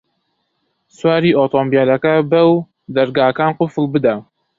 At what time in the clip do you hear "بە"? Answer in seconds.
2.31-2.41